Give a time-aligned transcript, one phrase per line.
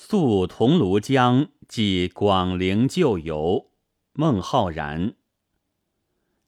[0.00, 3.72] 宿桐庐江，寄广陵旧游。
[4.12, 5.16] 孟浩然。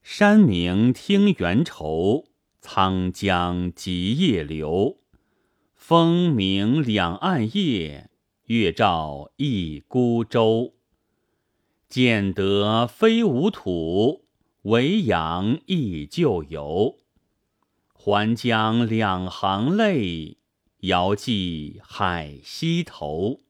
[0.03, 2.27] 山明听猿愁，
[2.63, 4.99] 沧江急夜流。
[5.75, 8.11] 风鸣两岸夜，
[8.45, 10.75] 月照一孤舟。
[11.89, 14.27] 见得非吾土，
[14.62, 16.98] 惟扬忆旧游。
[17.93, 20.39] 还将两行泪，
[20.81, 23.41] 遥寄海西头。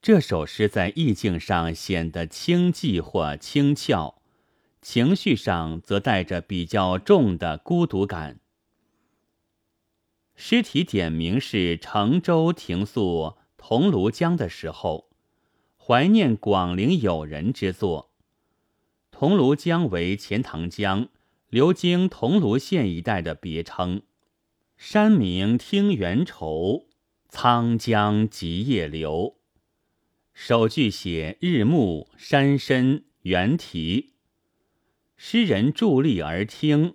[0.00, 4.22] 这首诗在意境上显得清寂或清峭，
[4.80, 8.40] 情绪上则带着比较重的孤独感。
[10.34, 15.10] 诗题点明是乘舟停宿桐庐江的时候，
[15.76, 18.12] 怀念广陵友人之作。
[19.10, 21.08] 桐庐江为钱塘江。
[21.48, 24.02] 流经桐庐县一带的别称，
[24.76, 26.86] 山明听猿愁，
[27.30, 29.36] 沧江急夜流。
[30.34, 34.12] 首句写日暮山深猿啼，
[35.16, 36.94] 诗人伫立而听，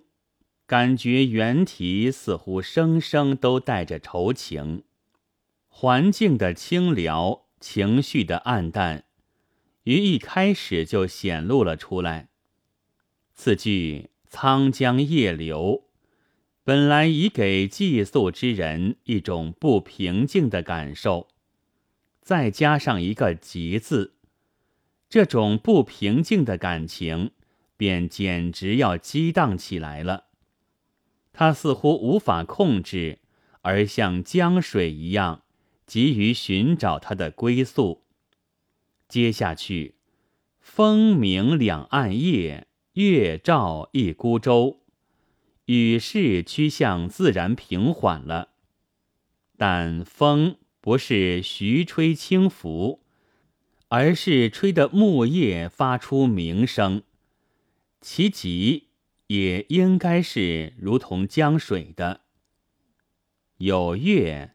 [0.64, 4.84] 感觉猿啼似乎声声都带着愁情，
[5.68, 9.04] 环境的清寥，情绪的暗淡，
[9.82, 12.28] 于一开始就显露了出来。
[13.34, 14.10] 此句。
[14.34, 15.90] 沧江夜流，
[16.64, 21.26] 本来已给寄宿之人一种不平静的感受，
[22.20, 24.14] 再加上一个“急”字，
[25.08, 27.32] 这种不平静的感情
[27.76, 30.26] 便简直要激荡起来了。
[31.32, 33.18] 他似乎无法控制，
[33.62, 35.42] 而像江水一样，
[35.84, 38.04] 急于寻找他的归宿。
[39.08, 39.96] 接下去，
[40.60, 42.68] 风鸣两岸夜。
[42.94, 44.81] 月照一孤舟，
[45.72, 48.50] 雨势趋向自然平缓了，
[49.56, 53.00] 但风不是徐吹轻拂，
[53.88, 57.04] 而是吹得木叶发出鸣声，
[58.02, 58.88] 其急
[59.28, 62.20] 也应该是如同江水的。
[63.56, 64.54] 有月，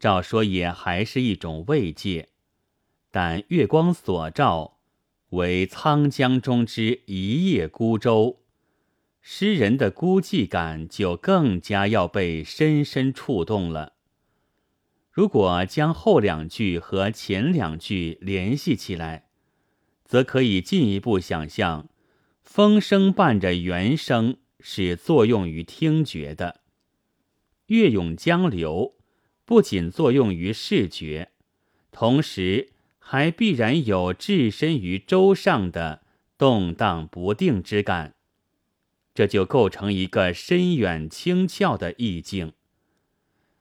[0.00, 2.30] 照说也还是一种慰藉，
[3.12, 4.78] 但月光所照。
[5.28, 8.40] 为沧江中之一叶孤舟，
[9.30, 13.92] 诗人的孤寂感就更加要被深深触动了。
[15.12, 19.26] 如果将后两句和前两句联系起来，
[20.02, 21.90] 则可以进一步想象，
[22.42, 26.62] 风声伴着原声是作用于听觉的，
[27.66, 28.94] 月涌江流
[29.44, 31.32] 不仅作用于视觉，
[31.92, 32.72] 同时。
[32.98, 36.02] 还必然有置身于舟上的
[36.36, 38.14] 动荡不定之感，
[39.18, 42.52] 这就构成一个深远清峭的意境，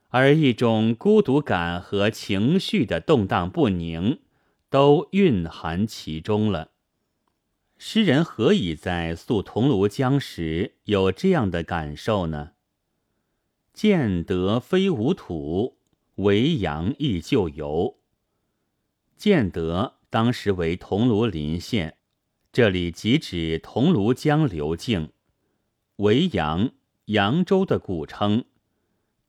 [0.10, 4.20] 而一种孤独感和情绪的动荡不宁，
[4.70, 6.70] 都蕴含其中了。
[7.80, 12.52] 诗人何以在宿桐庐江时有这样的感受呢？
[13.74, 15.80] 见得非吾土，
[16.18, 17.98] 惟扬亦旧游。
[19.16, 21.98] 建德当时为桐庐临县，
[22.52, 25.10] 这里即指桐庐江流境，
[25.98, 26.72] 为扬
[27.06, 28.46] 扬州的古称。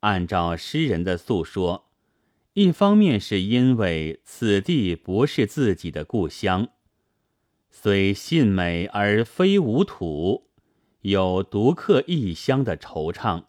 [0.01, 1.91] 按照诗人的诉说，
[2.53, 6.69] 一方面是因为此地不是自己的故乡，
[7.71, 10.49] 虽信美而非吾土，
[11.01, 13.45] 有独客异乡的惆怅；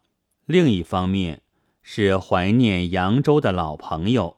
[0.46, 1.42] 另一方面
[1.82, 4.38] 是怀念扬州的老朋友。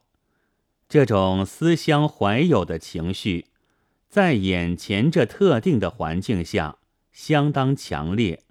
[0.90, 3.46] 这种思乡怀友的情绪，
[4.10, 6.80] 在眼前这特定的环境下
[7.14, 8.44] 相当强烈，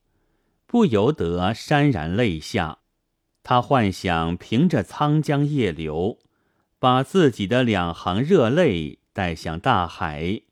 [0.70, 2.78] 不由得潸然泪下。
[3.42, 6.20] 他幻想凭着沧江夜流，
[6.78, 10.42] 把自己的两行热泪带向大海，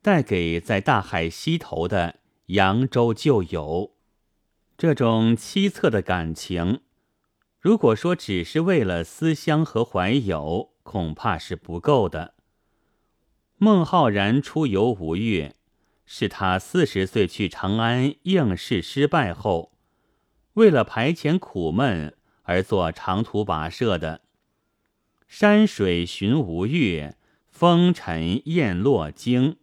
[0.00, 3.96] 带给在大海西头的扬州旧友。
[4.78, 6.82] 这种凄恻的感情，
[7.58, 12.34] 如果说只是为了思乡和怀友，恐怕是不够的。
[13.56, 15.56] 孟浩然出游吴越，
[16.06, 19.72] 是他四十岁去长安应试失败后，
[20.54, 24.22] 为了排遣苦闷而做长途跋涉的。
[25.28, 27.16] 山水寻吴越，
[27.48, 29.56] 风尘雁落惊，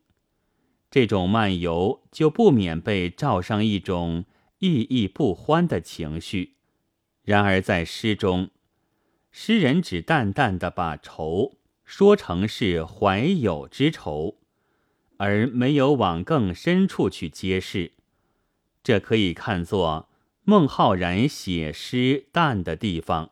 [0.92, 4.26] 这种漫游就不免被罩上一种
[4.60, 6.58] 意义不欢的情绪。
[7.24, 8.52] 然而在诗中。
[9.36, 14.38] 诗人只淡淡的把愁说成是怀友之愁，
[15.18, 17.94] 而没有往更深处去揭示。
[18.84, 20.10] 这可以看作
[20.44, 23.32] 孟浩然写诗淡的地方。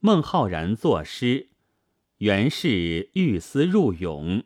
[0.00, 1.48] 孟浩然作诗，
[2.18, 4.44] 原是欲思入咏，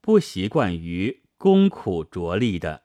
[0.00, 2.84] 不习惯于功苦着力的。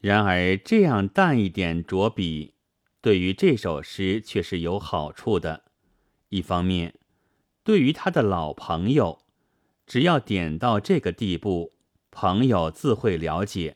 [0.00, 2.54] 然而这样淡一点着笔，
[3.00, 5.64] 对于这首诗却是有好处的。
[6.28, 6.94] 一方面，
[7.62, 9.24] 对于他的老朋友，
[9.86, 11.73] 只要点到这个地步，
[12.14, 13.74] 朋友自会了解；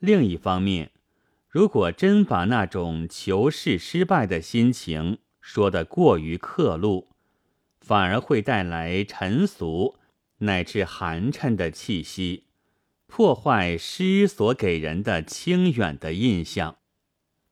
[0.00, 0.90] 另一方面，
[1.48, 7.10] 如果真把那种求是失败的心情说得过于刻录，
[7.80, 9.94] 反而会带来陈俗
[10.38, 12.48] 乃至寒碜的气息，
[13.06, 16.78] 破坏诗所给人的清远的印象。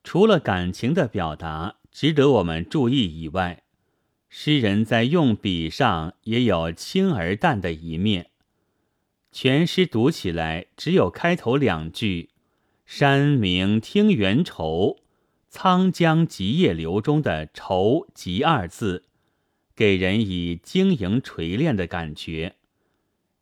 [0.02, 3.62] 除了感情的表达值得我们注意以外，
[4.28, 8.31] 诗人在用笔上也有轻而淡的一面。
[9.32, 12.29] 全诗读起来只有开头两句
[12.84, 14.99] “山明听猿愁，
[15.50, 19.06] 沧江急夜流”中的“愁”“急”二字，
[19.75, 22.56] 给人以晶莹锤炼的感觉。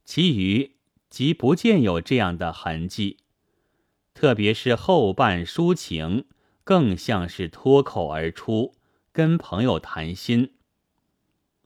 [0.05, 0.77] 其余
[1.09, 3.17] 即不见有这样的痕迹，
[4.15, 6.27] 特别是后半抒情，
[6.63, 8.77] 更像是脱口而出，
[9.11, 10.53] 跟朋友谈心。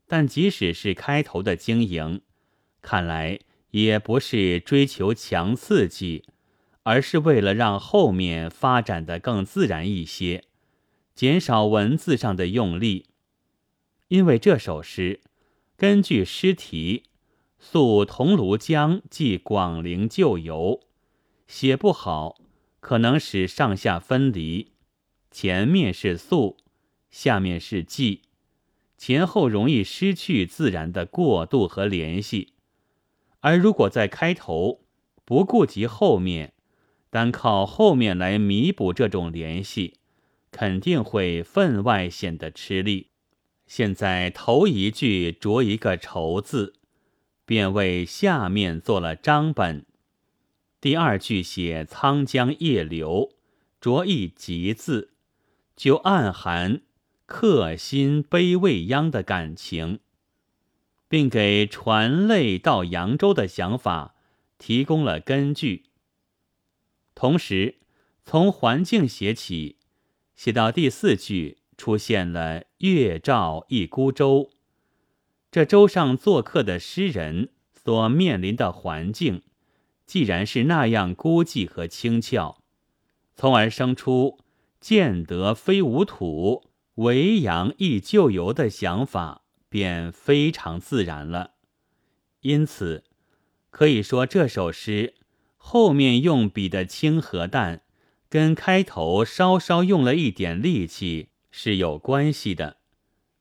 [0.06, 2.22] 但即使是开头的经营，
[2.80, 3.40] 看来
[3.74, 6.22] 也不是追求强刺激，
[6.84, 10.44] 而是为了让后面发展的更自然一些，
[11.12, 13.06] 减少文字上的用力。
[14.06, 15.20] 因为这首诗
[15.76, 17.02] 根据诗题
[17.58, 20.78] “溯桐庐江记广陵旧游”，
[21.48, 22.36] 写不好
[22.78, 24.70] 可能使上下分离，
[25.32, 26.58] 前面是宿，
[27.10, 28.22] 下面是记。
[28.96, 32.52] 前后容易失去自然的过渡和联系，
[33.44, 34.86] 而如果在开头
[35.26, 36.54] 不顾及后面，
[37.10, 39.98] 单靠后面来弥补这种联系，
[40.50, 43.10] 肯定会分外显得吃力。
[43.66, 46.76] 现在头一句着一个“愁”字，
[47.44, 49.82] 便为下面做了章本；
[50.80, 53.28] 第二句写沧江夜流，
[53.78, 55.12] 着一“急”字，
[55.76, 56.80] 就暗含。
[57.26, 60.00] 客心悲未央的感情，
[61.14, 64.16] 并给船类到扬州的想法
[64.58, 65.84] 提供了根据。
[67.14, 67.76] 同时，
[68.24, 69.76] 从环境写起，
[70.34, 74.50] 写到第四句出现了“月照一孤舟”，
[75.52, 79.42] 这舟上做客的诗人所面临的环境，
[80.04, 82.58] 既然是那样孤寂和清峭，
[83.36, 84.40] 从而生出
[84.80, 86.64] “见得非吾土”。
[86.98, 89.43] 为扬亦旧游的想法
[89.74, 91.54] 便非常自然了，
[92.42, 93.02] 因此
[93.70, 95.14] 可以说这首诗
[95.56, 97.82] 后面用笔的轻和淡，
[98.28, 102.76] 跟开头稍稍用了一点力气是有关系的。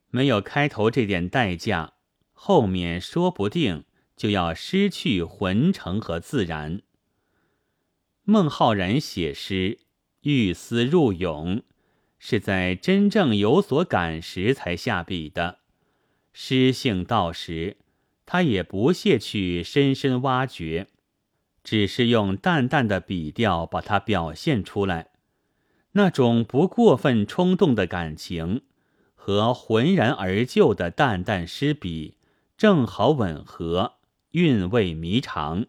[0.10, 1.94] 没有开头这点代价，
[2.32, 3.84] 后面说不定
[4.18, 6.82] 就要失去浑成和自然。
[8.24, 9.82] 孟浩然写诗，
[10.22, 11.62] 欲思入咏。
[12.18, 15.60] 是在真正有所感时才下笔的，
[16.34, 17.78] 诗性到时，
[18.26, 20.88] 他也不屑去深深挖掘，
[21.64, 25.12] 只是用淡淡的笔调把它表现出来。
[25.92, 28.64] 那种不过分冲动的感情，
[29.14, 32.18] 和浑然而就的淡淡诗笔
[32.58, 33.98] 正好吻合，
[34.32, 35.68] 韵味弥长。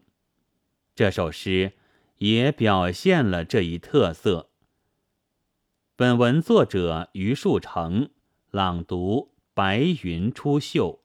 [0.94, 1.72] 这首诗
[2.18, 4.48] 也表现了这一特色。
[5.94, 8.08] 本文作者余树成
[8.50, 11.03] 朗读：白云出岫。